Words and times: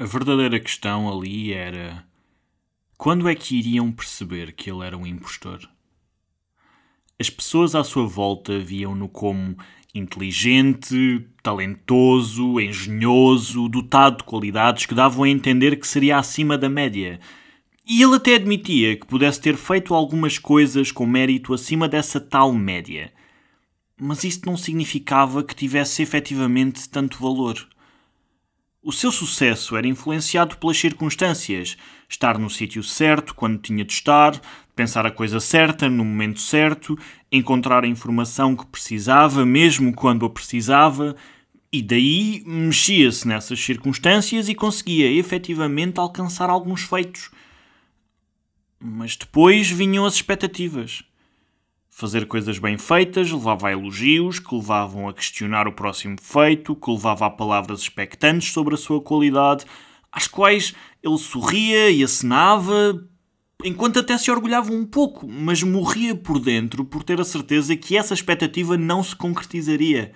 A 0.00 0.04
verdadeira 0.04 0.60
questão 0.60 1.12
ali 1.12 1.52
era: 1.52 2.06
quando 2.96 3.28
é 3.28 3.34
que 3.34 3.58
iriam 3.58 3.90
perceber 3.90 4.52
que 4.52 4.70
ele 4.70 4.86
era 4.86 4.96
um 4.96 5.04
impostor? 5.04 5.68
As 7.18 7.28
pessoas 7.28 7.74
à 7.74 7.82
sua 7.82 8.06
volta 8.06 8.60
viam-no 8.60 9.08
como 9.08 9.56
inteligente, 9.92 11.26
talentoso, 11.42 12.60
engenhoso, 12.60 13.68
dotado 13.68 14.18
de 14.18 14.22
qualidades 14.22 14.86
que 14.86 14.94
davam 14.94 15.24
a 15.24 15.28
entender 15.28 15.74
que 15.74 15.88
seria 15.88 16.18
acima 16.18 16.56
da 16.56 16.68
média. 16.68 17.18
E 17.84 18.00
ele 18.00 18.14
até 18.14 18.36
admitia 18.36 18.94
que 18.94 19.06
pudesse 19.06 19.40
ter 19.40 19.56
feito 19.56 19.92
algumas 19.94 20.38
coisas 20.38 20.92
com 20.92 21.06
mérito 21.06 21.52
acima 21.52 21.88
dessa 21.88 22.20
tal 22.20 22.52
média. 22.52 23.12
Mas 24.00 24.22
isso 24.22 24.42
não 24.46 24.56
significava 24.56 25.42
que 25.42 25.56
tivesse 25.56 26.02
efetivamente 26.02 26.88
tanto 26.88 27.18
valor. 27.18 27.68
O 28.80 28.92
seu 28.92 29.10
sucesso 29.10 29.76
era 29.76 29.88
influenciado 29.88 30.56
pelas 30.56 30.78
circunstâncias, 30.78 31.76
estar 32.08 32.38
no 32.38 32.48
sítio 32.48 32.82
certo 32.82 33.34
quando 33.34 33.60
tinha 33.60 33.84
de 33.84 33.92
estar, 33.92 34.40
pensar 34.74 35.04
a 35.04 35.10
coisa 35.10 35.40
certa 35.40 35.88
no 35.88 36.04
momento 36.04 36.40
certo, 36.40 36.96
encontrar 37.30 37.82
a 37.82 37.88
informação 37.88 38.54
que 38.54 38.64
precisava 38.66 39.44
mesmo 39.44 39.92
quando 39.92 40.24
a 40.24 40.30
precisava, 40.30 41.16
e 41.72 41.82
daí 41.82 42.42
mexia-se 42.46 43.26
nessas 43.26 43.60
circunstâncias 43.60 44.48
e 44.48 44.54
conseguia 44.54 45.10
efetivamente 45.10 45.98
alcançar 45.98 46.48
alguns 46.48 46.82
feitos. 46.82 47.30
Mas 48.78 49.16
depois 49.16 49.68
vinham 49.68 50.06
as 50.06 50.14
expectativas. 50.14 51.02
Fazer 51.98 52.28
coisas 52.28 52.60
bem 52.60 52.78
feitas 52.78 53.28
levava 53.28 53.66
a 53.66 53.72
elogios, 53.72 54.38
que 54.38 54.54
levavam 54.54 55.08
a 55.08 55.12
questionar 55.12 55.66
o 55.66 55.72
próximo 55.72 56.14
feito, 56.22 56.76
que 56.76 56.92
levava 56.92 57.26
a 57.26 57.30
palavras 57.30 57.80
expectantes 57.80 58.52
sobre 58.52 58.74
a 58.74 58.78
sua 58.78 59.02
qualidade, 59.02 59.64
às 60.12 60.28
quais 60.28 60.76
ele 61.02 61.18
sorria 61.18 61.90
e 61.90 62.04
acenava, 62.04 63.04
enquanto 63.64 63.98
até 63.98 64.16
se 64.16 64.30
orgulhava 64.30 64.72
um 64.72 64.86
pouco, 64.86 65.26
mas 65.26 65.64
morria 65.64 66.14
por 66.14 66.38
dentro 66.38 66.84
por 66.84 67.02
ter 67.02 67.20
a 67.20 67.24
certeza 67.24 67.74
que 67.74 67.96
essa 67.96 68.14
expectativa 68.14 68.76
não 68.76 69.02
se 69.02 69.16
concretizaria. 69.16 70.12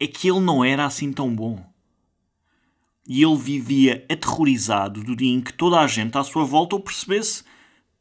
É 0.00 0.06
que 0.06 0.30
ele 0.30 0.40
não 0.40 0.64
era 0.64 0.86
assim 0.86 1.12
tão 1.12 1.36
bom. 1.36 1.62
E 3.06 3.22
ele 3.22 3.36
vivia 3.36 4.06
aterrorizado 4.10 5.04
do 5.04 5.14
dia 5.14 5.34
em 5.34 5.42
que 5.42 5.52
toda 5.52 5.80
a 5.80 5.86
gente 5.86 6.16
à 6.16 6.24
sua 6.24 6.46
volta 6.46 6.76
o 6.76 6.80
percebesse. 6.80 7.44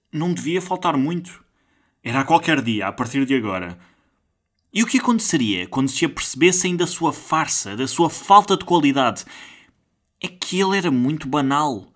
Não 0.10 0.34
devia 0.34 0.62
faltar 0.62 0.96
muito 0.96 1.46
era 2.08 2.22
a 2.22 2.24
qualquer 2.24 2.62
dia, 2.62 2.88
a 2.88 2.92
partir 2.94 3.26
de 3.26 3.36
agora. 3.36 3.78
E 4.74 4.82
o 4.82 4.86
que 4.88 4.98
aconteceria 4.98 5.68
quando 5.68 5.90
se 5.90 6.06
apercebessem 6.06 6.74
da 6.74 6.88
sua 6.88 7.12
farsa, 7.12 7.76
da 7.76 7.86
sua 7.86 8.10
falta 8.10 8.56
de 8.56 8.64
qualidade? 8.64 9.26
É 10.22 10.30
que 10.30 10.58
ele 10.58 10.78
era 10.78 10.90
muito 10.90 11.28
banal. 11.28 11.92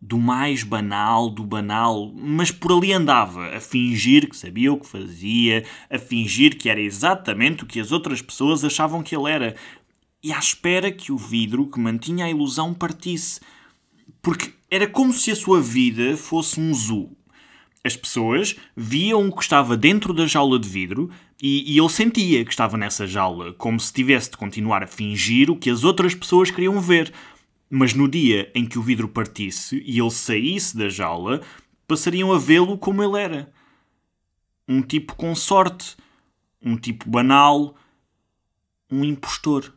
Do 0.00 0.18
mais 0.18 0.62
banal 0.62 1.28
do 1.28 1.42
banal, 1.42 2.12
mas 2.14 2.52
por 2.52 2.70
ali 2.70 2.92
andava, 2.92 3.56
a 3.56 3.60
fingir 3.60 4.28
que 4.28 4.36
sabia 4.36 4.72
o 4.72 4.78
que 4.78 4.86
fazia, 4.86 5.64
a 5.90 5.98
fingir 5.98 6.56
que 6.56 6.68
era 6.68 6.80
exatamente 6.80 7.64
o 7.64 7.66
que 7.66 7.80
as 7.80 7.90
outras 7.90 8.22
pessoas 8.22 8.62
achavam 8.62 9.02
que 9.02 9.16
ele 9.16 9.28
era, 9.28 9.56
e 10.22 10.32
à 10.32 10.38
espera 10.38 10.92
que 10.92 11.10
o 11.10 11.16
vidro 11.16 11.68
que 11.68 11.80
mantinha 11.80 12.26
a 12.26 12.30
ilusão 12.30 12.72
partisse. 12.72 13.40
Porque 14.22 14.52
era 14.70 14.86
como 14.86 15.12
se 15.12 15.32
a 15.32 15.36
sua 15.36 15.60
vida 15.60 16.16
fosse 16.16 16.60
um 16.60 16.72
zoo 16.72 17.16
as 17.84 17.94
pessoas 17.94 18.56
viam 18.74 19.28
o 19.28 19.32
que 19.32 19.42
estava 19.42 19.76
dentro 19.76 20.14
da 20.14 20.26
jaula 20.26 20.58
de 20.58 20.66
vidro 20.66 21.10
e, 21.40 21.74
e 21.74 21.78
ele 21.78 21.88
sentia 21.90 22.42
que 22.42 22.50
estava 22.50 22.78
nessa 22.78 23.06
jaula, 23.06 23.52
como 23.52 23.78
se 23.78 23.92
tivesse 23.92 24.30
de 24.30 24.38
continuar 24.38 24.82
a 24.82 24.86
fingir 24.86 25.50
o 25.50 25.56
que 25.56 25.68
as 25.68 25.84
outras 25.84 26.14
pessoas 26.14 26.50
queriam 26.50 26.80
ver. 26.80 27.12
Mas 27.68 27.92
no 27.92 28.08
dia 28.08 28.50
em 28.54 28.64
que 28.64 28.78
o 28.78 28.82
vidro 28.82 29.06
partisse 29.06 29.82
e 29.84 29.98
ele 29.98 30.10
saísse 30.10 30.76
da 30.76 30.88
jaula, 30.88 31.42
passariam 31.86 32.32
a 32.32 32.38
vê-lo 32.38 32.78
como 32.78 33.02
ele 33.02 33.18
era. 33.18 33.52
Um 34.66 34.80
tipo 34.80 35.14
com 35.14 35.34
sorte, 35.34 35.94
um 36.62 36.76
tipo 36.76 37.10
banal, 37.10 37.76
um 38.90 39.04
impostor. 39.04 39.74